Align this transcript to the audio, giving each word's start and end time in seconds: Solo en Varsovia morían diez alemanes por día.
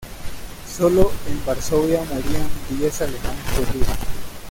Solo 0.65 1.11
en 1.29 1.45
Varsovia 1.45 1.99
morían 2.05 2.49
diez 2.71 3.03
alemanes 3.03 3.43
por 3.55 3.71
día. 3.71 3.95